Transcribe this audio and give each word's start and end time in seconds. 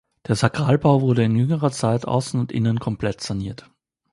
Der 0.25 0.35
Sakralbau 0.35 1.01
wurde 1.03 1.23
in 1.23 1.35
jüngerer 1.35 1.69
Zeit 1.69 2.07
außen 2.07 2.39
und 2.39 2.51
innen 2.51 2.79
komplett 2.79 3.21
saniert. 3.21 3.69